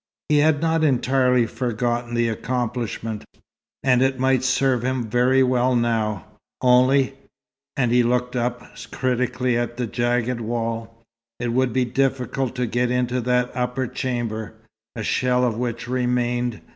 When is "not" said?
0.63-0.83